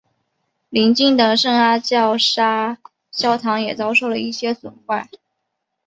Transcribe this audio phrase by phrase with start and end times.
[0.71, 2.79] 邻近的圣阿加莎
[3.11, 4.97] 教堂也遭受了一些损毁。